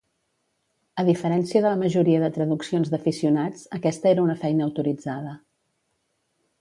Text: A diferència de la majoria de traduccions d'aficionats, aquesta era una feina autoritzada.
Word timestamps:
A 1.01 1.03
diferència 1.09 1.59
de 1.65 1.73
la 1.73 1.81
majoria 1.81 2.21
de 2.23 2.31
traduccions 2.37 2.91
d'aficionats, 2.95 3.67
aquesta 3.81 4.13
era 4.13 4.25
una 4.25 4.37
feina 4.45 4.67
autoritzada. 4.71 5.37